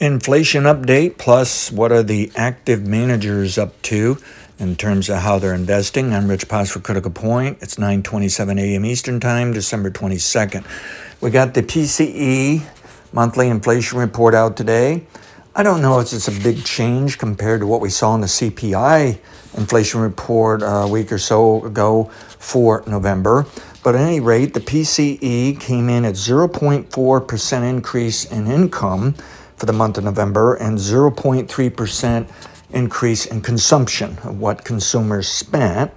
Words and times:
inflation 0.00 0.64
update 0.64 1.18
plus 1.18 1.70
what 1.70 1.92
are 1.92 2.02
the 2.02 2.32
active 2.34 2.86
managers 2.86 3.58
up 3.58 3.80
to 3.82 4.16
in 4.58 4.74
terms 4.74 5.10
of 5.10 5.18
how 5.18 5.38
they're 5.38 5.54
investing. 5.54 6.14
I'm 6.14 6.26
Rich 6.26 6.48
Potts 6.48 6.70
for 6.70 6.80
Critical 6.80 7.10
Point. 7.10 7.58
It's 7.60 7.76
9:27 7.76 8.58
a.m. 8.58 8.86
Eastern 8.86 9.20
Time, 9.20 9.52
December 9.52 9.90
22nd. 9.90 10.64
We 11.20 11.30
got 11.30 11.52
the 11.52 11.62
PCE 11.62 12.62
monthly 13.12 13.48
inflation 13.48 13.98
report 13.98 14.34
out 14.34 14.56
today. 14.56 15.04
I 15.54 15.62
don't 15.62 15.82
know 15.82 16.00
if 16.00 16.12
it's 16.14 16.28
a 16.28 16.42
big 16.42 16.64
change 16.64 17.18
compared 17.18 17.60
to 17.60 17.66
what 17.66 17.82
we 17.82 17.90
saw 17.90 18.14
in 18.14 18.22
the 18.22 18.26
CPI 18.26 19.18
inflation 19.58 20.00
report 20.00 20.62
a 20.64 20.86
week 20.88 21.12
or 21.12 21.18
so 21.18 21.62
ago 21.66 22.04
for 22.38 22.82
November. 22.86 23.44
But 23.82 23.96
at 23.96 24.00
any 24.00 24.20
rate, 24.20 24.54
the 24.54 24.60
PCE 24.60 25.60
came 25.60 25.90
in 25.90 26.06
at 26.06 26.14
0.4% 26.14 27.62
increase 27.68 28.24
in 28.24 28.46
income 28.46 29.14
for 29.60 29.66
the 29.66 29.72
month 29.74 29.98
of 29.98 30.04
November 30.04 30.54
and 30.54 30.78
0.3% 30.78 32.28
increase 32.70 33.26
in 33.26 33.42
consumption 33.42 34.16
of 34.24 34.40
what 34.40 34.64
consumers 34.64 35.28
spent. 35.28 35.92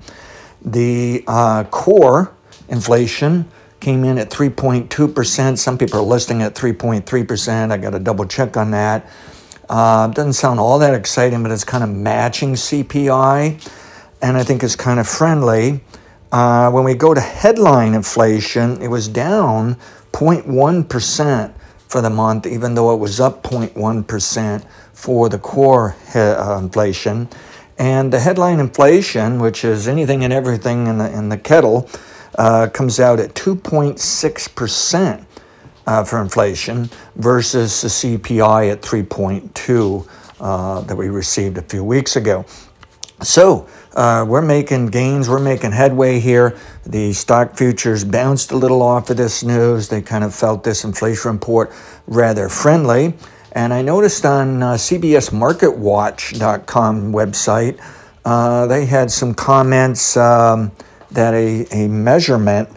The 0.65 1.23
uh, 1.27 1.63
core 1.65 2.33
inflation 2.67 3.49
came 3.79 4.03
in 4.03 4.17
at 4.17 4.29
3.2%. 4.29 5.57
Some 5.57 5.77
people 5.77 5.99
are 5.99 6.03
listing 6.03 6.41
at 6.41 6.55
3.3%. 6.55 7.71
I 7.71 7.77
got 7.77 7.91
to 7.91 7.99
double 7.99 8.25
check 8.25 8.57
on 8.57 8.71
that. 8.71 9.09
Uh, 9.69 10.07
doesn't 10.07 10.33
sound 10.33 10.59
all 10.59 10.77
that 10.80 10.93
exciting, 10.93 11.41
but 11.41 11.52
it's 11.52 11.63
kind 11.63 11.85
of 11.85 11.89
matching 11.89 12.53
CPI, 12.53 13.71
and 14.21 14.38
I 14.38 14.43
think 14.43 14.61
it's 14.61 14.75
kind 14.75 14.99
of 14.99 15.07
friendly. 15.07 15.81
Uh, 16.33 16.69
when 16.69 16.83
we 16.83 16.95
go 16.95 17.13
to 17.13 17.21
headline 17.21 17.93
inflation, 17.93 18.81
it 18.81 18.89
was 18.89 19.07
down 19.07 19.75
0.1% 20.11 21.53
for 21.93 22.02
the 22.02 22.09
month, 22.09 22.47
even 22.47 22.73
though 22.73 22.91
it 22.91 22.97
was 22.97 23.20
up 23.20 23.43
0.1% 23.43 24.65
for 24.93 25.29
the 25.29 25.38
core 25.38 25.95
he- 26.11 26.19
uh, 26.19 26.57
inflation. 26.57 27.30
And 27.77 28.11
the 28.11 28.19
headline 28.19 28.59
inflation, 28.59 29.39
which 29.39 29.63
is 29.63 29.88
anything 29.88 30.23
and 30.23 30.33
everything 30.33 30.88
in 30.88 30.97
the, 30.97 31.16
in 31.16 31.30
the 31.30 31.38
kettle, 31.38 31.88
uh, 32.39 32.67
comes 32.73 32.99
out 32.99 33.19
at 33.19 33.36
2.6% 33.36 35.25
uh, 35.86 36.03
for 36.03 36.19
inflation 36.19 36.89
versus 37.16 37.83
the 37.83 37.89
CPI 37.89 38.71
at 38.71 38.81
3.2 38.81 40.08
uh, 40.39 40.81
that 40.81 40.95
we 40.95 41.09
received 41.09 41.59
a 41.59 41.61
few 41.61 41.83
weeks 41.83 42.16
ago. 42.16 42.44
So 43.23 43.67
uh, 43.95 44.25
we're 44.27 44.41
making 44.41 44.88
gains, 44.88 45.29
we're 45.29 45.39
making 45.39 45.71
headway 45.71 46.19
here. 46.19 46.57
The 46.85 47.13
stock 47.13 47.55
futures 47.55 48.03
bounced 48.03 48.52
a 48.52 48.57
little 48.57 48.81
off 48.81 49.09
of 49.09 49.15
this 49.17 49.43
news. 49.43 49.88
They 49.88 50.02
kind 50.02 50.23
of 50.23 50.33
felt 50.35 50.63
this 50.63 50.83
inflation 50.83 51.31
report 51.31 51.71
rather 52.07 52.49
friendly. 52.49 53.13
And 53.53 53.73
I 53.73 53.81
noticed 53.81 54.25
on 54.25 54.61
uh, 54.63 54.73
CBSMarketWatch.com 54.73 57.13
website, 57.13 57.80
uh, 58.25 58.67
they 58.67 58.85
had 58.85 59.11
some 59.11 59.33
comments 59.33 60.17
um, 60.17 60.71
that 61.11 61.33
a, 61.33 61.65
a 61.71 61.87
measurement, 61.87 62.69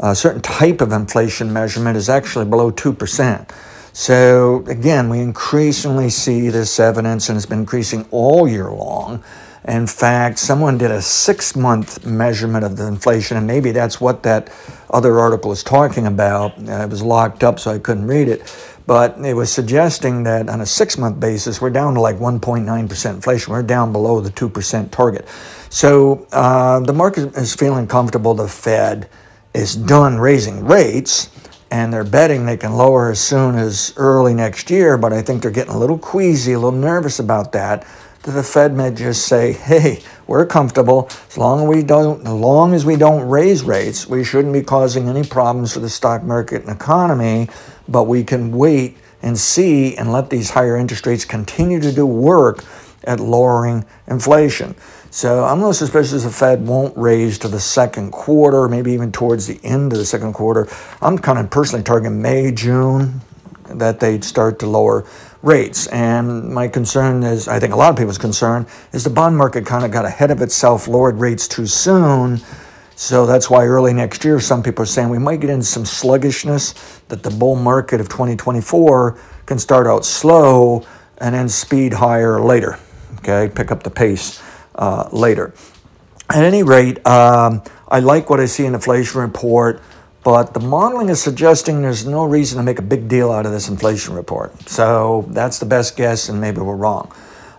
a 0.00 0.14
certain 0.14 0.40
type 0.40 0.80
of 0.80 0.92
inflation 0.92 1.52
measurement, 1.52 1.96
is 1.96 2.08
actually 2.08 2.46
below 2.46 2.72
2%. 2.72 3.50
So 3.92 4.64
again, 4.66 5.08
we 5.08 5.20
increasingly 5.20 6.10
see 6.10 6.48
this 6.48 6.80
evidence, 6.80 7.28
and 7.28 7.36
it's 7.36 7.46
been 7.46 7.60
increasing 7.60 8.06
all 8.10 8.48
year 8.48 8.70
long 8.70 9.22
in 9.66 9.86
fact, 9.86 10.38
someone 10.38 10.76
did 10.76 10.90
a 10.90 11.00
six 11.00 11.56
month 11.56 12.04
measurement 12.04 12.64
of 12.64 12.76
the 12.76 12.86
inflation, 12.86 13.36
and 13.36 13.46
maybe 13.46 13.72
that's 13.72 14.00
what 14.00 14.22
that 14.24 14.52
other 14.90 15.18
article 15.18 15.52
is 15.52 15.62
talking 15.62 16.06
about. 16.06 16.58
Uh, 16.58 16.82
it 16.82 16.90
was 16.90 17.02
locked 17.02 17.42
up, 17.42 17.58
so 17.58 17.70
I 17.70 17.78
couldn't 17.78 18.06
read 18.06 18.28
it. 18.28 18.54
But 18.86 19.18
it 19.24 19.32
was 19.32 19.50
suggesting 19.50 20.24
that 20.24 20.50
on 20.50 20.60
a 20.60 20.66
six 20.66 20.98
month 20.98 21.18
basis, 21.18 21.62
we're 21.62 21.70
down 21.70 21.94
to 21.94 22.00
like 22.00 22.16
1.9% 22.16 23.14
inflation. 23.14 23.52
We're 23.52 23.62
down 23.62 23.92
below 23.92 24.20
the 24.20 24.30
2% 24.30 24.90
target. 24.90 25.26
So 25.70 26.26
uh, 26.32 26.80
the 26.80 26.92
market 26.92 27.34
is 27.34 27.54
feeling 27.54 27.86
comfortable. 27.86 28.34
The 28.34 28.46
Fed 28.46 29.08
is 29.54 29.74
done 29.74 30.18
raising 30.18 30.66
rates 30.66 31.30
and 31.70 31.92
they're 31.92 32.04
betting 32.04 32.44
they 32.44 32.56
can 32.56 32.74
lower 32.74 33.10
as 33.10 33.18
soon 33.18 33.56
as 33.56 33.94
early 33.96 34.34
next 34.34 34.70
year. 34.70 34.98
But 34.98 35.14
I 35.14 35.22
think 35.22 35.40
they're 35.40 35.50
getting 35.50 35.72
a 35.72 35.78
little 35.78 35.98
queasy, 35.98 36.52
a 36.52 36.58
little 36.58 36.78
nervous 36.78 37.18
about 37.18 37.52
that 37.52 37.64
that 37.72 37.86
the 38.32 38.42
Fed 38.42 38.74
may 38.74 38.90
just 38.90 39.26
say, 39.26 39.52
"Hey, 39.52 40.00
we're 40.26 40.46
comfortable 40.46 41.08
as 41.28 41.36
long 41.36 41.62
as 41.62 41.68
we 41.68 41.82
don't, 41.82 42.26
as 42.26 42.32
long 42.32 42.74
as 42.74 42.84
we 42.84 42.96
don't 42.96 43.28
raise 43.28 43.62
rates. 43.62 44.08
We 44.08 44.24
shouldn't 44.24 44.54
be 44.54 44.62
causing 44.62 45.08
any 45.08 45.24
problems 45.24 45.72
for 45.74 45.80
the 45.80 45.90
stock 45.90 46.22
market 46.22 46.62
and 46.62 46.70
economy, 46.70 47.48
but 47.88 48.04
we 48.04 48.24
can 48.24 48.56
wait 48.56 48.96
and 49.22 49.38
see 49.38 49.94
and 49.96 50.10
let 50.12 50.30
these 50.30 50.50
higher 50.50 50.76
interest 50.76 51.06
rates 51.06 51.24
continue 51.24 51.80
to 51.80 51.92
do 51.92 52.06
work 52.06 52.64
at 53.04 53.20
lowering 53.20 53.84
inflation." 54.08 54.74
So 55.10 55.44
I'm 55.44 55.58
a 55.58 55.60
little 55.60 55.74
suspicious 55.74 56.24
the 56.24 56.30
Fed 56.30 56.66
won't 56.66 56.96
raise 56.96 57.38
to 57.38 57.48
the 57.48 57.60
second 57.60 58.10
quarter, 58.10 58.68
maybe 58.68 58.92
even 58.92 59.12
towards 59.12 59.46
the 59.46 59.60
end 59.62 59.92
of 59.92 59.98
the 59.98 60.04
second 60.04 60.32
quarter. 60.32 60.66
I'm 61.00 61.18
kind 61.18 61.38
of 61.38 61.50
personally 61.50 61.84
targeting 61.84 62.20
May, 62.20 62.50
June 62.50 63.20
that 63.78 64.00
they'd 64.00 64.24
start 64.24 64.58
to 64.60 64.66
lower 64.66 65.04
rates. 65.42 65.86
And 65.88 66.48
my 66.50 66.68
concern 66.68 67.22
is, 67.22 67.48
I 67.48 67.60
think 67.60 67.72
a 67.72 67.76
lot 67.76 67.90
of 67.90 67.96
people's 67.96 68.18
concern, 68.18 68.66
is 68.92 69.04
the 69.04 69.10
bond 69.10 69.36
market 69.36 69.66
kind 69.66 69.84
of 69.84 69.90
got 69.90 70.04
ahead 70.04 70.30
of 70.30 70.40
itself, 70.42 70.88
lowered 70.88 71.16
rates 71.16 71.46
too 71.46 71.66
soon. 71.66 72.40
So 72.96 73.26
that's 73.26 73.50
why 73.50 73.66
early 73.66 73.92
next 73.92 74.24
year, 74.24 74.40
some 74.40 74.62
people 74.62 74.82
are 74.82 74.86
saying 74.86 75.08
we 75.08 75.18
might 75.18 75.40
get 75.40 75.50
into 75.50 75.66
some 75.66 75.84
sluggishness, 75.84 77.00
that 77.08 77.22
the 77.22 77.30
bull 77.30 77.56
market 77.56 78.00
of 78.00 78.08
2024 78.08 79.18
can 79.46 79.58
start 79.58 79.86
out 79.86 80.04
slow 80.04 80.86
and 81.18 81.34
then 81.34 81.48
speed 81.48 81.92
higher 81.92 82.40
later. 82.40 82.78
Okay, 83.18 83.52
pick 83.54 83.70
up 83.70 83.82
the 83.82 83.90
pace 83.90 84.42
uh, 84.76 85.08
later. 85.12 85.54
At 86.30 86.44
any 86.44 86.62
rate, 86.62 87.04
um, 87.06 87.62
I 87.88 88.00
like 88.00 88.30
what 88.30 88.40
I 88.40 88.46
see 88.46 88.64
in 88.64 88.72
the 88.72 88.78
inflation 88.78 89.20
report. 89.20 89.82
But 90.24 90.54
the 90.54 90.60
modeling 90.60 91.10
is 91.10 91.22
suggesting 91.22 91.82
there's 91.82 92.06
no 92.06 92.24
reason 92.24 92.56
to 92.56 92.64
make 92.64 92.78
a 92.78 92.82
big 92.82 93.08
deal 93.08 93.30
out 93.30 93.44
of 93.44 93.52
this 93.52 93.68
inflation 93.68 94.14
report. 94.14 94.68
So 94.68 95.26
that's 95.28 95.58
the 95.58 95.66
best 95.66 95.98
guess, 95.98 96.30
and 96.30 96.40
maybe 96.40 96.62
we're 96.62 96.76
wrong. 96.76 97.14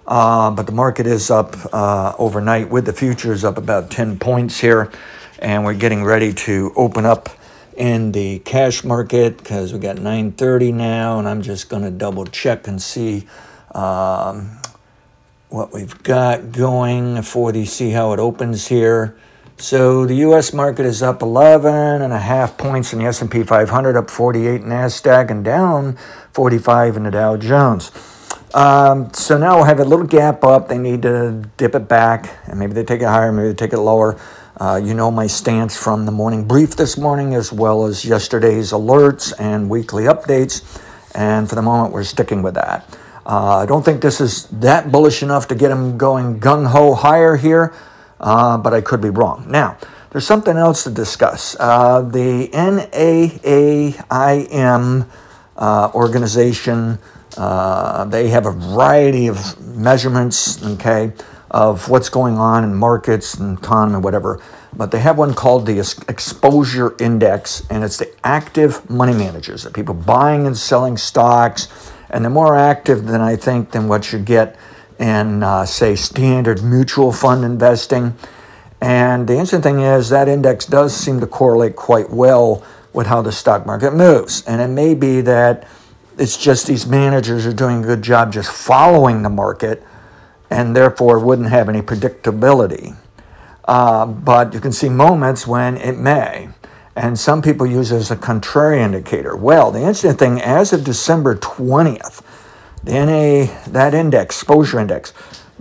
Uh, 0.08 0.50
but 0.50 0.66
the 0.66 0.72
market 0.72 1.06
is 1.06 1.30
up 1.30 1.56
uh, 1.72 2.14
overnight 2.18 2.70
with 2.70 2.86
the 2.86 2.94
futures 2.94 3.44
up 3.44 3.60
about 3.60 3.92
10 3.92 4.18
points 4.18 4.60
here. 4.60 4.92
And 5.40 5.64
we're 5.64 5.76
getting 5.76 6.04
ready 6.04 6.34
to 6.34 6.74
open 6.76 7.06
up 7.06 7.30
in 7.78 8.12
the 8.14 8.40
cash 8.40 8.84
market 8.84 9.38
because 9.38 9.72
we 9.72 9.78
got 9.78 9.98
930 9.98 10.72
now. 10.72 11.20
And 11.20 11.28
I'm 11.28 11.44
just 11.44 11.70
going 11.70 11.84
to 11.84 11.92
double 11.92 12.26
check 12.26 12.68
and 12.68 12.82
see 12.82 13.28
um, 13.76 14.58
what 15.50 15.72
we've 15.72 16.02
got 16.02 16.52
going 16.52 17.22
for 17.22 17.52
the 17.52 17.66
see 17.66 17.92
how 17.92 18.14
it 18.14 18.20
opens 18.20 18.68
here. 18.68 19.16
So 19.58 20.06
the 20.06 20.16
U.S. 20.16 20.52
market 20.52 20.86
is 20.86 21.02
up 21.02 21.22
11 21.22 21.74
and 22.02 22.12
a 22.12 22.20
half 22.20 22.58
points 22.58 22.92
in 22.92 23.00
the 23.00 23.06
S&P 23.06 23.44
500, 23.44 23.96
up 23.96 24.10
48 24.10 24.62
in 24.62 24.68
Nasdaq, 24.68 25.32
and 25.32 25.46
down 25.46 25.98
45 26.34 26.98
in 26.98 27.04
the 27.04 27.12
Dow 27.12 27.38
Jones. 27.38 27.90
Um, 28.54 29.14
so 29.14 29.38
now 29.38 29.56
we'll 29.56 29.66
have 29.66 29.80
a 29.80 29.86
little 29.86 30.06
gap 30.06 30.44
up. 30.44 30.68
They 30.68 30.78
need 30.78 31.04
to 31.04 31.50
dip 31.56 31.74
it 31.74 31.88
back, 31.88 32.38
and 32.48 32.60
maybe 32.60 32.74
they 32.74 32.84
take 32.84 33.02
it 33.02 33.06
higher, 33.06 33.32
maybe 33.32 33.48
they 33.48 33.54
take 33.54 33.72
it 33.72 33.80
lower. 33.80 34.20
Uh, 34.58 34.80
you 34.84 34.94
know 34.94 35.10
my 35.10 35.26
stance 35.26 35.76
from 35.76 36.06
the 36.06 36.12
morning 36.12 36.46
brief 36.46 36.76
this 36.76 36.98
morning, 36.98 37.34
as 37.34 37.54
well 37.54 37.86
as 37.86 38.04
yesterday's 38.04 38.74
alerts 38.74 39.34
and 39.40 39.70
weekly 39.70 40.04
updates. 40.04 40.82
And 41.16 41.48
for 41.48 41.56
the 41.56 41.62
moment, 41.62 41.94
we're 41.94 42.04
sticking 42.04 42.44
with 42.44 42.56
that. 42.56 42.86
Uh, 43.26 43.60
I 43.60 43.66
don't 43.66 43.86
think 43.86 44.02
this 44.02 44.20
is 44.20 44.48
that 44.48 44.92
bullish 44.92 45.24
enough 45.24 45.48
to 45.48 45.56
get 45.56 45.70
them 45.70 45.98
going 45.98 46.42
gung 46.42 46.68
ho 46.68 46.94
higher 46.94 47.38
here 47.38 47.74
uh, 48.20 48.58
but 48.58 48.74
I 48.74 48.82
could 48.82 49.02
be 49.02 49.10
wrong. 49.10 49.46
Now, 49.50 49.78
there's 50.12 50.26
something 50.26 50.56
else 50.56 50.84
to 50.86 50.92
discuss. 50.92 51.58
Uh, 51.60 52.02
the 52.02 52.48
NAAIM 52.54 53.98
uh, 55.58 55.92
organization, 55.94 57.00
uh, 57.38 58.06
they 58.06 58.30
have 58.30 58.46
a 58.46 58.52
variety 58.52 59.28
of 59.28 59.60
measurements, 59.76 60.64
okay, 60.64 61.12
of 61.52 61.90
what's 61.90 62.08
going 62.10 62.38
on 62.38 62.64
in 62.64 62.74
markets 62.74 63.34
and 63.36 63.58
economy, 63.58 64.00
whatever. 64.00 64.42
But 64.74 64.92
they 64.92 65.00
have 65.00 65.18
one 65.18 65.34
called 65.34 65.66
the 65.66 65.80
Exposure 66.08 66.96
Index, 67.00 67.64
and 67.70 67.84
it's 67.84 67.98
the 67.98 68.14
active 68.26 68.90
money 68.90 69.14
managers, 69.14 69.64
the 69.64 69.72
people 69.72 69.94
buying 69.94 70.48
and 70.48 70.58
selling 70.58 70.98
stocks, 70.98 71.92
and 72.10 72.24
they're 72.24 72.32
more 72.32 72.56
active 72.56 73.06
than 73.06 73.22
I 73.22 73.36
think 73.36 73.72
than 73.72 73.88
what 73.88 74.14
you 74.14 74.20
get 74.20 74.56
in, 75.00 75.44
uh, 75.44 75.66
say, 75.66 75.96
standard 75.96 76.64
mutual 76.64 77.12
fund 77.12 77.44
investing. 77.44 78.16
And 78.82 79.28
the 79.28 79.34
interesting 79.34 79.62
thing 79.62 79.80
is 79.80 80.10
that 80.10 80.28
index 80.28 80.66
does 80.66 80.96
seem 80.96 81.20
to 81.20 81.28
correlate 81.28 81.76
quite 81.76 82.10
well 82.10 82.64
with 82.94 83.08
how 83.08 83.22
the 83.22 83.32
stock 83.32 83.66
market 83.66 83.94
moves. 83.94 84.44
And 84.46 84.62
it 84.62 84.68
may 84.68 84.94
be 84.94 85.22
that 85.22 85.68
it's 86.18 86.38
just 86.38 86.68
these 86.68 86.86
managers 86.88 87.46
are 87.46 87.54
doing 87.54 87.84
a 87.84 87.88
good 87.88 88.02
job 88.02 88.32
just 88.32 88.52
following 88.52 89.22
the 89.22 89.30
market 89.30 89.84
and 90.50 90.76
therefore 90.76 91.20
wouldn't 91.20 91.50
have 91.50 91.68
any 91.68 91.82
predictability. 91.82 92.96
Uh, 93.68 94.06
but 94.06 94.54
you 94.54 94.60
can 94.60 94.72
see 94.72 94.90
moments 94.90 95.48
when 95.48 95.78
it 95.78 95.98
may. 95.98 96.50
And 96.96 97.20
some 97.20 97.42
people 97.42 97.66
use 97.66 97.92
it 97.92 97.98
as 97.98 98.12
a 98.12 98.16
contrary 98.16 98.82
indicator. 98.82 99.36
Well, 99.36 99.72
the 99.72 99.80
interesting 99.80 100.16
thing, 100.16 100.42
as 100.42 100.72
of 100.72 100.84
December 100.84 101.36
20th, 101.36 102.22
the 102.86 102.94
NA, 102.94 103.72
that 103.72 103.94
index, 103.94 104.38
exposure 104.38 104.80
index, 104.80 105.14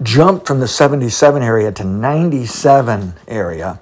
jumped 0.03 0.47
from 0.47 0.61
the 0.61 0.69
77 0.69 1.43
area 1.43 1.73
to 1.73 1.85
97 1.85 3.15
area. 3.27 3.81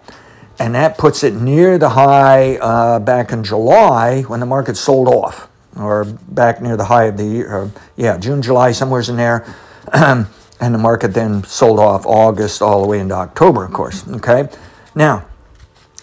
And 0.58 0.74
that 0.74 0.96
puts 0.96 1.24
it 1.24 1.34
near 1.34 1.76
the 1.76 1.90
high 1.90 2.56
uh, 2.56 3.00
back 3.00 3.32
in 3.32 3.42
July 3.42 4.22
when 4.22 4.38
the 4.38 4.46
market 4.46 4.76
sold 4.76 5.08
off, 5.08 5.48
or 5.76 6.04
back 6.04 6.62
near 6.62 6.76
the 6.76 6.84
high 6.84 7.04
of 7.04 7.16
the 7.16 7.24
year. 7.24 7.70
yeah, 7.96 8.16
June, 8.16 8.42
July, 8.42 8.72
somewhere's 8.72 9.08
in 9.08 9.16
there. 9.16 9.44
and 9.92 10.26
the 10.60 10.78
market 10.78 11.08
then 11.08 11.42
sold 11.42 11.80
off 11.80 12.06
August 12.06 12.62
all 12.62 12.80
the 12.80 12.86
way 12.86 13.00
into 13.00 13.14
October, 13.14 13.64
of 13.64 13.72
course. 13.72 14.06
Okay. 14.08 14.48
Now, 14.94 15.26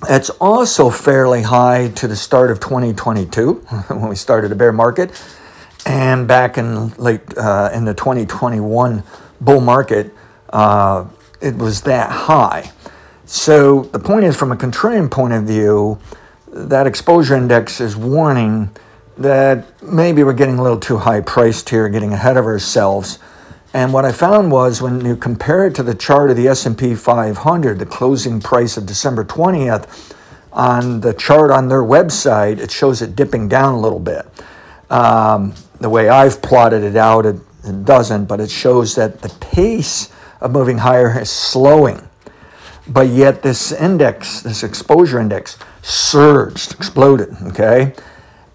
it's 0.10 0.30
also 0.30 0.90
fairly 0.90 1.42
high 1.42 1.90
to 1.96 2.08
the 2.08 2.16
start 2.16 2.52
of 2.52 2.60
2022 2.60 3.54
when 3.88 4.10
we 4.10 4.16
started 4.16 4.52
a 4.52 4.56
bear 4.56 4.74
market. 4.74 5.12
And 5.86 6.28
back 6.28 6.58
in 6.58 6.90
late 6.96 7.22
uh, 7.38 7.72
in 7.74 7.86
the 7.86 7.94
2021 7.94 9.04
bull 9.42 9.62
market, 9.62 10.14
uh, 10.50 11.08
it 11.42 11.56
was 11.56 11.82
that 11.82 12.12
high. 12.12 12.72
So 13.26 13.84
the 13.84 14.00
point 14.00 14.26
is, 14.26 14.36
from 14.36 14.52
a 14.52 14.56
contrarian 14.56 15.10
point 15.10 15.34
of 15.34 15.44
view, 15.44 16.00
that 16.52 16.88
exposure 16.88 17.36
index 17.36 17.80
is 17.80 17.96
warning 17.96 18.70
that 19.18 19.66
maybe 19.84 20.24
we're 20.24 20.34
getting 20.34 20.58
a 20.58 20.64
little 20.64 20.80
too 20.80 20.98
high 20.98 21.22
priced 21.22 21.70
here, 21.70 21.88
getting 21.90 22.14
ahead 22.14 22.38
of 22.38 22.46
ourselves. 22.46 23.20
And 23.74 23.94
what 23.94 24.04
I 24.04 24.12
found 24.12 24.52
was 24.52 24.82
when 24.82 25.06
you 25.06 25.16
compare 25.16 25.68
it 25.68 25.76
to 25.76 25.84
the 25.84 25.94
chart 25.94 26.32
of 26.32 26.38
the 26.38 26.48
S&P 26.48 26.96
500, 26.96 27.78
the 27.78 27.86
closing 27.86 28.40
price 28.42 28.78
of 28.78 28.86
December 28.86 29.24
20th, 29.24 30.16
on 30.52 31.02
the 31.02 31.14
chart 31.14 31.52
on 31.52 31.68
their 31.68 31.84
website, 31.84 32.58
it 32.58 32.72
shows 32.72 33.02
it 33.02 33.16
dipping 33.16 33.48
down 33.48 33.76
a 33.76 33.80
little 33.80 34.00
bit. 34.00 34.26
Um, 34.90 35.54
the 35.80 35.90
way 35.90 36.10
I've 36.10 36.42
plotted 36.42 36.84
it 36.84 36.96
out, 36.96 37.26
it, 37.26 37.38
it 37.64 37.86
doesn't, 37.86 38.26
but 38.26 38.40
it 38.40 38.52
shows 38.52 38.96
that 38.96 39.22
the 39.22 39.30
pace 39.40 40.12
of 40.42 40.52
moving 40.52 40.78
higher 40.78 41.20
is 41.20 41.30
slowing. 41.30 42.08
But 42.88 43.10
yet, 43.10 43.44
this 43.44 43.72
index, 43.72 44.42
this 44.42 44.64
exposure 44.64 45.20
index, 45.20 45.58
surged, 45.82 46.74
exploded, 46.74 47.36
okay? 47.44 47.94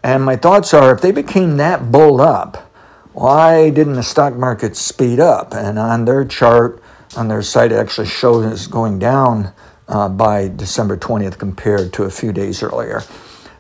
And 0.03 0.25
my 0.25 0.37
thoughts 0.37 0.75
are 0.75 0.93
if 0.93 1.01
they 1.01 1.13
became 1.13 1.57
that 1.59 1.93
bull 1.93 2.21
up, 2.21 2.71
why 3.13 3.71
didn't 3.71 3.95
the 3.95 4.03
stock 4.03 4.35
market 4.35 4.77
speed 4.77 5.21
up? 5.21 5.55
And 5.55 5.79
on 5.79 6.05
their 6.05 6.25
chart, 6.25 6.83
on 7.17 7.29
their 7.29 7.43
site, 7.43 7.71
it 7.71 7.77
actually 7.77 8.09
shows 8.09 8.45
it's 8.45 8.67
going 8.67 8.99
down 8.99 9.53
uh, 9.87 10.09
by 10.09 10.49
December 10.49 10.97
20th 10.97 11.39
compared 11.39 11.93
to 11.93 12.05
a 12.05 12.11
few 12.11 12.33
days 12.33 12.63
earlier. 12.63 13.03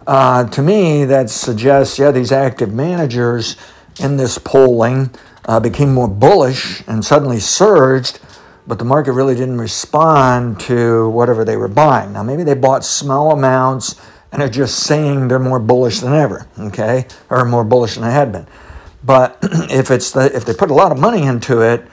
Uh, 0.06 0.44
to 0.48 0.60
me, 0.60 1.04
that 1.06 1.30
suggests, 1.30 1.98
yeah, 1.98 2.10
these 2.10 2.30
active 2.30 2.72
managers 2.72 3.56
in 4.00 4.16
this 4.16 4.36
polling 4.38 5.10
uh, 5.46 5.58
became 5.58 5.94
more 5.94 6.08
bullish 6.08 6.82
and 6.86 7.04
suddenly 7.04 7.40
surged, 7.40 8.20
but 8.66 8.78
the 8.78 8.84
market 8.84 9.12
really 9.12 9.34
didn't 9.34 9.58
respond 9.58 10.60
to 10.60 11.08
whatever 11.10 11.44
they 11.44 11.56
were 11.56 11.68
buying. 11.68 12.12
Now, 12.12 12.22
maybe 12.22 12.42
they 12.42 12.54
bought 12.54 12.84
small 12.84 13.32
amounts 13.32 14.00
and 14.30 14.42
are 14.42 14.48
just 14.48 14.80
saying 14.80 15.28
they're 15.28 15.38
more 15.38 15.60
bullish 15.60 16.00
than 16.00 16.12
ever, 16.12 16.46
okay, 16.58 17.06
or 17.30 17.44
more 17.44 17.64
bullish 17.64 17.94
than 17.94 18.04
they 18.04 18.12
had 18.12 18.32
been. 18.32 18.46
But 19.02 19.38
if 19.42 19.90
it's 19.90 20.10
the, 20.10 20.34
if 20.34 20.44
they 20.44 20.54
put 20.54 20.70
a 20.70 20.74
lot 20.74 20.92
of 20.92 20.98
money 20.98 21.22
into 21.22 21.60
it, 21.60 21.86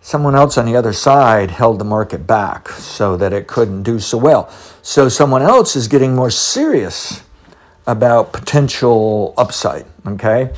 someone 0.00 0.34
else 0.34 0.56
on 0.56 0.64
the 0.64 0.76
other 0.76 0.94
side 0.94 1.50
held 1.50 1.78
the 1.78 1.84
market 1.84 2.26
back 2.26 2.70
so 2.70 3.18
that 3.18 3.34
it 3.34 3.46
couldn't 3.46 3.82
do 3.82 3.98
so 3.98 4.16
well. 4.16 4.48
So 4.80 5.10
someone 5.10 5.42
else 5.42 5.76
is 5.76 5.88
getting 5.88 6.14
more 6.14 6.30
serious 6.30 7.22
about 7.86 8.32
potential 8.32 9.34
upside, 9.36 9.86
okay? 10.06 10.50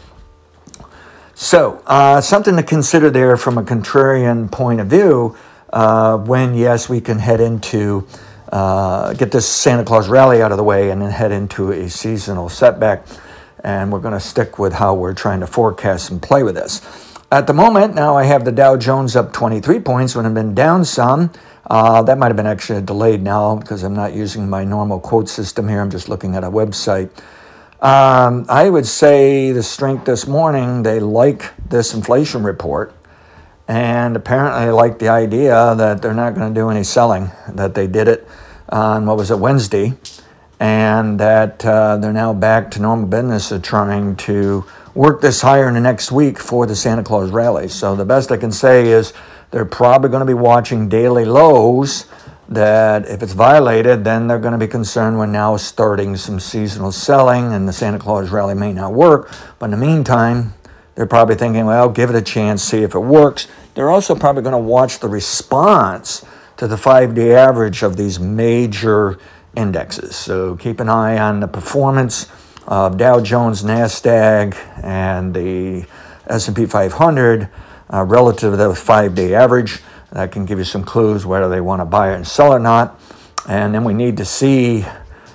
So, 1.35 1.83
uh, 1.87 2.21
something 2.21 2.57
to 2.57 2.63
consider 2.63 3.11
there 3.11 3.37
from 3.37 3.59
a 3.59 3.63
contrarian 3.63 4.51
point 4.51 4.81
of 4.81 4.87
view 4.89 5.37
uh, 5.73 6.19
when, 6.19 6.55
yes, 6.55 6.89
we 6.89 7.01
can 7.01 7.19
head 7.19 7.41
into, 7.41 8.07
uh, 8.51 9.15
get 9.15 9.33
this 9.33 9.49
Santa 9.49 9.85
Claus 9.85 10.09
rally 10.09 10.43
out 10.43 10.53
of 10.53 10.59
the 10.59 10.65
way 10.65 10.91
and 10.91 11.01
then 11.01 11.11
head 11.11 11.33
into 11.33 11.73
a 11.73 11.89
seasonal 11.89 12.49
setback. 12.49 13.07
And 13.65 13.93
we're 13.93 14.01
going 14.01 14.15
to 14.15 14.21
stick 14.21 14.59
with 14.59 14.73
how 14.73 14.95
we're 14.95 15.15
trying 15.15 15.41
to 15.41 15.47
forecast 15.47 16.11
and 16.11 16.21
play 16.21 16.43
with 16.43 16.55
this. 16.55 17.12
At 17.32 17.46
the 17.46 17.55
moment, 17.55 17.94
now 17.94 18.14
I 18.14 18.25
have 18.25 18.44
the 18.44 18.52
Dow 18.52 18.76
Jones 18.76 19.17
up 19.17 19.32
23 19.32 19.81
points 19.81 20.14
when 20.14 20.26
I've 20.26 20.34
been 20.34 20.55
down 20.55 20.84
some. 20.84 21.31
Uh, 21.67 22.02
that 22.02 22.19
might 22.19 22.26
have 22.26 22.37
been 22.37 22.46
actually 22.46 22.82
delayed 22.82 23.23
now 23.23 23.56
because 23.56 23.84
I'm 23.84 23.94
not 23.94 24.12
using 24.12 24.50
my 24.50 24.64
normal 24.64 25.00
quote 25.00 25.31
system 25.31 25.67
here. 25.67 25.81
I'm 25.81 25.90
just 25.90 26.11
looking 26.11 26.37
at 26.37 26.44
a 26.44 26.50
website. 26.50 27.08
Um, 27.81 28.44
I 28.50 28.69
would 28.69 28.84
say 28.84 29.50
the 29.50 29.62
strength 29.62 30.05
this 30.05 30.26
morning, 30.26 30.82
they 30.82 31.00
like 31.00 31.55
this 31.70 31.94
inflation 31.94 32.43
report. 32.43 32.94
And 33.67 34.14
apparently, 34.14 34.70
like 34.70 34.99
the 34.99 35.08
idea 35.08 35.75
that 35.75 36.02
they're 36.02 36.12
not 36.12 36.34
going 36.34 36.52
to 36.52 36.61
do 36.61 36.69
any 36.69 36.84
selling, 36.84 37.31
that 37.49 37.75
they 37.75 37.87
did 37.87 38.08
it 38.08 38.29
on 38.69 39.06
what 39.06 39.17
was 39.17 39.31
it, 39.31 39.38
Wednesday, 39.38 39.94
and 40.61 41.19
that 41.19 41.64
uh, 41.64 41.96
they're 41.96 42.12
now 42.12 42.34
back 42.34 42.70
to 42.73 42.82
normal 42.82 43.06
business 43.06 43.50
of 43.50 43.62
trying 43.62 44.17
to 44.17 44.67
work 44.94 45.21
this 45.21 45.41
higher 45.41 45.69
in 45.69 45.75
the 45.75 45.81
next 45.81 46.12
week 46.12 46.39
for 46.39 46.67
the 46.67 46.77
Santa 46.77 47.03
Claus 47.03 47.31
rally. 47.31 47.69
So 47.69 47.97
the 47.97 48.05
best 48.05 48.31
I 48.31 48.37
can 48.37 48.53
say 48.53 48.89
is 48.89 49.12
they're 49.50 49.65
probably 49.65 50.11
going 50.11 50.21
to 50.21 50.27
be 50.27 50.35
watching 50.35 50.89
daily 50.89 51.25
lows 51.25 52.06
that 52.49 53.09
if 53.09 53.23
it's 53.23 53.33
violated, 53.33 54.05
then 54.05 54.27
they're 54.27 54.39
going 54.39 54.53
to 54.53 54.59
be 54.59 54.69
concerned 54.69 55.19
we're 55.19 55.27
now 55.27 55.56
starting 55.56 56.17
some 56.17 56.39
seasonal 56.39 56.93
selling 56.93 57.53
and 57.53 57.67
the 57.67 57.73
Santa 57.73 57.99
Claus 57.99 58.31
rally 58.31 58.55
may 58.55 58.73
not 58.73 58.93
work. 58.93 59.33
But 59.59 59.67
in 59.67 59.71
the 59.73 59.77
meantime, 59.79 60.53
they're 60.94 61.06
probably 61.06 61.37
thinking, 61.37 61.65
well, 61.65 61.89
give 61.89 62.11
it 62.11 62.17
a 62.17 62.23
chance, 62.23 62.62
see 62.62 62.83
if 62.83 62.94
it 62.94 63.00
works. 63.00 63.49
They're 63.75 63.91
also 63.91 64.15
probably 64.15 64.43
going 64.43 64.53
to 64.53 64.59
watch 64.59 64.99
the 64.99 65.09
response 65.09 66.25
to 66.59 66.67
the 66.67 66.77
five 66.77 67.15
day 67.15 67.35
average 67.35 67.83
of 67.83 67.97
these 67.97 68.21
major 68.21 69.19
indexes. 69.56 70.15
So 70.17 70.56
keep 70.56 70.81
an 70.81 70.91
eye 70.91 71.19
on 71.19 71.41
the 71.41 71.49
performance 71.49 72.31
of 72.67 72.97
Dow 72.97 73.20
Jones, 73.20 73.62
Nasdaq, 73.62 74.56
and 74.82 75.35
the 75.35 75.87
S&P 76.26 76.67
500 76.67 77.49
uh, 77.93 78.05
relative 78.05 78.53
to 78.53 78.56
the 78.56 78.75
five-day 78.75 79.35
average. 79.35 79.81
That 80.12 80.31
can 80.31 80.44
give 80.44 80.59
you 80.59 80.64
some 80.64 80.85
clues 80.85 81.25
whether 81.25 81.49
they 81.49 81.61
want 81.61 81.81
to 81.81 81.85
buy 81.87 82.12
it 82.12 82.17
and 82.17 82.26
sell 82.26 82.53
or 82.53 82.59
not. 82.59 83.00
And 83.49 83.75
then 83.75 83.85
we 83.85 83.94
need 83.94 84.17
to 84.19 84.25
see 84.25 84.85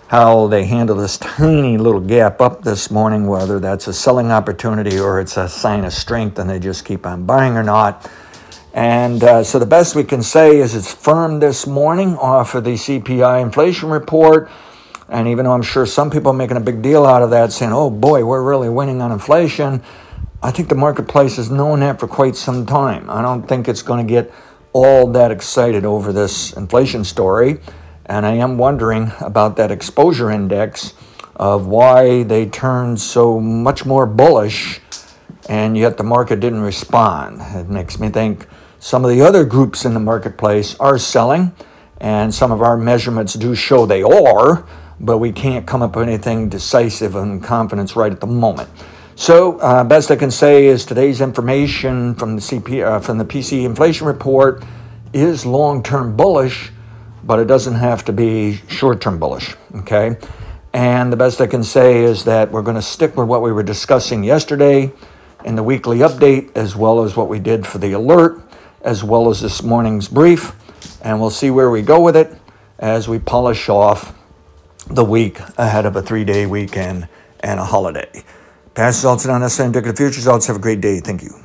how 0.07 0.47
they 0.47 0.65
handle 0.65 0.95
this 0.95 1.17
tiny 1.19 1.77
little 1.77 2.01
gap 2.01 2.41
up 2.41 2.63
this 2.63 2.89
morning, 2.89 3.27
whether 3.27 3.59
that's 3.59 3.87
a 3.87 3.93
selling 3.93 4.31
opportunity 4.31 4.99
or 4.99 5.19
it's 5.19 5.37
a 5.37 5.49
sign 5.49 5.83
of 5.83 5.93
strength 5.93 6.39
and 6.39 6.49
they 6.49 6.59
just 6.59 6.85
keep 6.85 7.05
on 7.05 7.25
buying 7.25 7.57
or 7.57 7.63
not. 7.63 8.09
And 8.73 9.23
uh, 9.23 9.43
so 9.43 9.57
the 9.57 9.65
best 9.65 9.95
we 9.95 10.03
can 10.03 10.21
say 10.21 10.59
is 10.59 10.75
it's 10.75 10.93
firm 10.93 11.39
this 11.39 11.65
morning 11.65 12.15
off 12.15 12.53
of 12.53 12.63
the 12.63 12.75
CPI 12.75 13.41
inflation 13.41 13.89
report. 13.89 14.49
And 15.09 15.27
even 15.27 15.45
though 15.45 15.53
I'm 15.53 15.61
sure 15.61 15.85
some 15.85 16.09
people 16.09 16.31
are 16.31 16.35
making 16.35 16.57
a 16.57 16.61
big 16.61 16.81
deal 16.81 17.05
out 17.05 17.21
of 17.21 17.29
that, 17.29 17.51
saying, 17.51 17.71
oh 17.73 17.89
boy, 17.89 18.25
we're 18.25 18.43
really 18.43 18.69
winning 18.69 19.01
on 19.01 19.11
inflation, 19.11 19.81
I 20.43 20.51
think 20.51 20.69
the 20.69 20.75
marketplace 20.75 21.37
has 21.37 21.49
known 21.49 21.79
that 21.79 21.99
for 21.99 22.07
quite 22.07 22.35
some 22.35 22.65
time. 22.65 23.09
I 23.09 23.21
don't 23.21 23.47
think 23.47 23.67
it's 23.67 23.81
going 23.81 24.05
to 24.05 24.09
get 24.09 24.31
all 24.73 25.07
that 25.07 25.31
excited 25.31 25.85
over 25.85 26.11
this 26.11 26.53
inflation 26.53 27.03
story. 27.03 27.59
And 28.05 28.25
I 28.25 28.33
am 28.33 28.57
wondering 28.57 29.11
about 29.19 29.55
that 29.57 29.71
exposure 29.71 30.29
index 30.29 30.93
of 31.35 31.67
why 31.67 32.23
they 32.23 32.45
turned 32.45 32.99
so 32.99 33.39
much 33.39 33.85
more 33.85 34.05
bullish 34.05 34.81
and 35.49 35.77
yet 35.77 35.97
the 35.97 36.03
market 36.03 36.39
didn't 36.39 36.61
respond. 36.61 37.41
It 37.55 37.69
makes 37.69 37.99
me 37.99 38.09
think 38.09 38.47
some 38.79 39.03
of 39.03 39.11
the 39.11 39.21
other 39.21 39.43
groups 39.45 39.85
in 39.85 39.93
the 39.93 39.99
marketplace 39.99 40.75
are 40.79 40.97
selling, 40.97 41.53
and 41.99 42.33
some 42.33 42.51
of 42.51 42.61
our 42.61 42.77
measurements 42.77 43.33
do 43.33 43.55
show 43.55 43.85
they 43.85 44.03
are 44.03 44.67
but 44.99 45.19
we 45.19 45.31
can't 45.31 45.65
come 45.65 45.81
up 45.81 45.95
with 45.95 46.07
anything 46.07 46.49
decisive 46.49 47.15
and 47.15 47.43
confidence 47.43 47.95
right 47.95 48.11
at 48.11 48.19
the 48.19 48.27
moment. 48.27 48.69
So, 49.15 49.59
uh, 49.59 49.83
best 49.83 50.11
I 50.11 50.15
can 50.15 50.29
say 50.29 50.67
is 50.67 50.85
today's 50.85 51.21
information 51.21 52.13
from 52.15 52.35
the 52.35 52.41
CP 52.41 52.85
uh, 52.85 52.99
from 52.99 53.17
the 53.17 53.25
PC 53.25 53.65
inflation 53.65 54.05
report 54.05 54.63
is 55.11 55.45
long-term 55.45 56.15
bullish, 56.15 56.71
but 57.23 57.39
it 57.39 57.45
doesn't 57.45 57.75
have 57.75 58.05
to 58.05 58.13
be 58.13 58.61
short-term 58.67 59.17
bullish. 59.17 59.55
Okay, 59.75 60.17
and 60.73 61.11
the 61.11 61.17
best 61.17 61.41
I 61.41 61.47
can 61.47 61.63
say 61.63 62.03
is 62.03 62.25
that 62.25 62.51
we're 62.51 62.61
going 62.61 62.75
to 62.75 62.81
stick 62.81 63.17
with 63.17 63.27
what 63.27 63.41
we 63.41 63.51
were 63.51 63.63
discussing 63.63 64.23
yesterday 64.23 64.91
in 65.45 65.55
the 65.55 65.63
weekly 65.63 65.99
update, 65.99 66.55
as 66.55 66.75
well 66.75 67.03
as 67.03 67.15
what 67.15 67.27
we 67.27 67.39
did 67.39 67.65
for 67.65 67.79
the 67.79 67.93
alert, 67.93 68.41
as 68.81 69.03
well 69.03 69.29
as 69.29 69.41
this 69.41 69.63
morning's 69.63 70.07
brief, 70.07 70.53
and 71.01 71.19
we'll 71.19 71.31
see 71.31 71.49
where 71.49 71.71
we 71.71 71.81
go 71.81 71.99
with 71.99 72.15
it 72.15 72.39
as 72.77 73.07
we 73.07 73.17
polish 73.17 73.67
off 73.69 74.13
the 74.89 75.05
week 75.05 75.39
ahead 75.57 75.85
of 75.85 75.95
a 75.95 76.01
three 76.01 76.25
day 76.25 76.45
weekend 76.45 77.07
and 77.41 77.59
a 77.59 77.65
holiday. 77.65 78.09
Past 78.75 78.99
results 78.99 79.25
and 79.25 79.33
not 79.33 79.39
necessarily 79.39 79.69
indicative 79.69 79.97
future 79.97 80.17
results. 80.17 80.47
Have 80.47 80.57
a 80.57 80.59
great 80.59 80.81
day. 80.81 80.99
Thank 81.01 81.23
you. 81.23 81.35